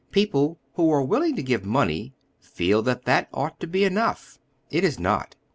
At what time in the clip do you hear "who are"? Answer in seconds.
0.73-1.03